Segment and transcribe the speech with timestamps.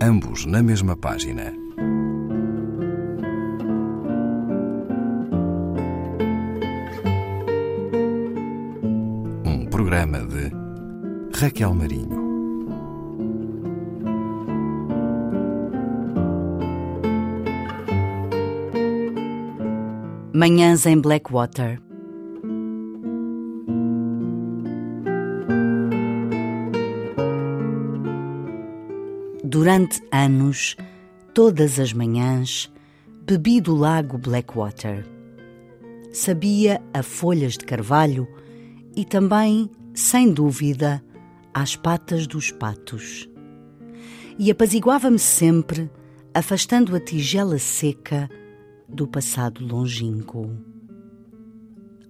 [0.00, 1.52] ambos na mesma página.
[9.44, 10.50] Um programa de
[11.38, 12.26] Raquel Marinho.
[20.32, 21.85] Manhãs em Blackwater.
[29.48, 30.74] Durante anos,
[31.32, 32.68] todas as manhãs,
[33.22, 35.06] bebi do lago Blackwater.
[36.12, 38.26] Sabia a folhas de carvalho
[38.96, 41.00] e também, sem dúvida,
[41.54, 43.30] às patas dos patos.
[44.36, 45.88] E apaziguava-me sempre,
[46.34, 48.28] afastando a tigela seca
[48.88, 50.50] do passado longínquo.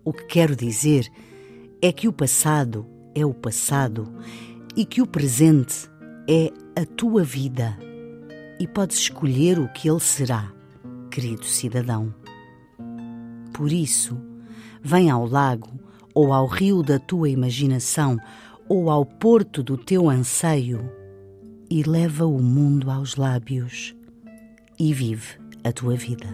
[0.02, 1.06] O que quero dizer
[1.82, 4.10] é que o passado é o passado
[4.74, 5.86] e que o presente
[6.28, 7.78] é a tua vida
[8.58, 10.52] e podes escolher o que ele será,
[11.10, 12.12] querido cidadão.
[13.52, 14.20] Por isso,
[14.82, 15.78] vem ao lago
[16.12, 18.18] ou ao rio da tua imaginação
[18.68, 20.90] ou ao porto do teu anseio
[21.70, 23.94] e leva o mundo aos lábios
[24.78, 26.26] e vive a tua vida.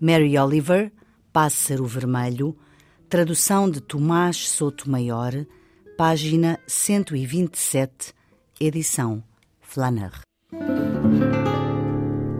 [0.00, 0.92] Mary Oliver,
[1.32, 2.56] Pássaro Vermelho,
[3.08, 5.46] Tradução de Tomás Sotomayor,
[5.96, 8.12] página 127,
[8.60, 9.24] edição
[9.62, 10.12] Flanner.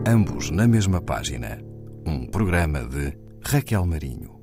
[0.05, 1.59] Ambos na mesma página.
[2.05, 4.38] Um programa de Raquel Marinho.